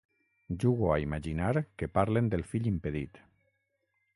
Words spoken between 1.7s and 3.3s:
que parlen del fill impedit.